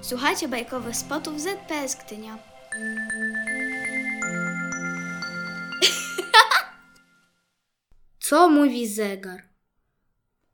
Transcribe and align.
Słuchajcie 0.00 0.48
bajkowych 0.48 0.96
spotów 0.96 1.40
ZPS 1.40 1.96
Gdynia. 2.06 2.38
Co 8.20 8.48
mówi 8.48 8.88
zegar? 8.88 9.48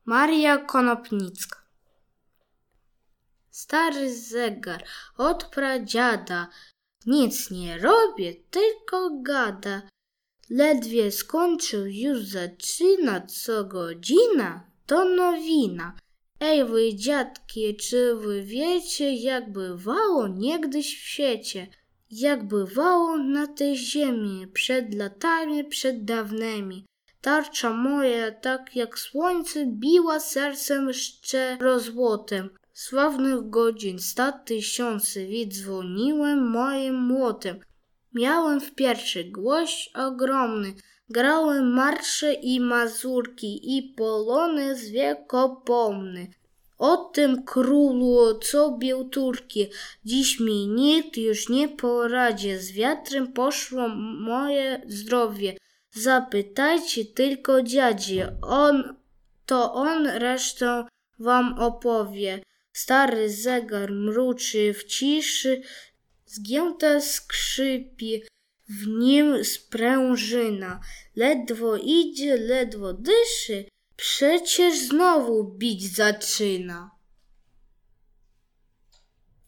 Maria 0.04 0.58
Konopnicka 0.58 1.58
Stary 3.50 4.16
zegar 4.16 4.84
od 5.16 5.44
pradziada 5.44 6.48
Nic 7.06 7.50
nie 7.50 7.78
robię, 7.78 8.34
tylko 8.50 9.10
gada 9.22 9.82
Ledwie 10.50 11.12
skończył, 11.12 11.86
już 11.86 12.24
zaczyna 12.24 13.20
co 13.26 13.64
godzina 13.64 14.70
To 14.86 15.04
nowina 15.04 15.96
Ej 16.46 16.64
wy 16.64 16.94
dziadki, 16.94 17.76
czy 17.76 18.14
wy 18.14 18.42
wiecie 18.42 19.14
Jak 19.14 19.52
bywało 19.52 20.28
niegdyś 20.28 20.86
w 20.96 21.08
świecie 21.08 21.66
Jak 22.10 22.48
bywało 22.48 23.18
na 23.18 23.46
tej 23.46 23.76
ziemi 23.76 24.46
Przed 24.52 24.94
latami, 24.94 25.64
przed 25.64 26.04
dawnymi 26.04 26.86
Tarcza 27.24 27.70
moja, 27.72 28.30
tak 28.30 28.76
jak 28.76 28.98
słońce, 28.98 29.66
biła 29.66 30.20
sercem 30.20 30.92
szczerozłotem. 30.92 32.50
Sławnych 32.72 33.50
godzin 33.50 33.98
sta 33.98 34.32
tysiące 34.32 35.20
dzwoniłem 35.48 36.50
moim 36.50 36.94
młotem. 36.94 37.60
Miałem 38.14 38.60
w 38.60 38.74
pierwszy 38.74 39.24
głoś 39.24 39.90
ogromny, 39.94 40.74
grałem 41.08 41.72
marsze 41.72 42.34
i 42.34 42.60
mazurki 42.60 43.76
i 43.76 43.94
polony 43.96 44.76
z 44.76 44.90
wiekopomny. 44.90 46.26
O 46.90 46.96
tym 46.96 47.42
królu, 47.44 48.38
co 48.38 48.70
bił 48.78 49.04
Turki, 49.04 49.70
dziś 50.04 50.40
mi 50.40 50.68
nikt 50.68 51.16
już 51.16 51.48
nie 51.48 51.68
poradzi, 51.68 52.56
z 52.56 52.72
wiatrem 52.72 53.32
poszło 53.32 53.88
moje 54.28 54.82
zdrowie. 54.86 55.56
Zapytajcie 55.90 57.04
tylko 57.04 57.62
dziadzi, 57.62 58.18
on, 58.42 58.96
to 59.46 59.74
on 59.74 60.06
resztę 60.06 60.84
wam 61.18 61.58
opowie. 61.58 62.42
Stary 62.72 63.30
zegar 63.30 63.92
mruczy 63.92 64.74
w 64.74 64.84
ciszy, 64.84 65.62
zgięta 66.26 67.00
skrzypi, 67.00 68.22
w 68.68 68.86
nim 68.86 69.44
sprężyna. 69.44 70.80
Ledwo 71.16 71.76
idzie, 71.76 72.36
ledwo 72.36 72.92
dyszy, 72.92 73.64
przecież 73.96 74.78
znowu 74.78 75.44
bić 75.44 75.96
zaczyna. 75.96 76.93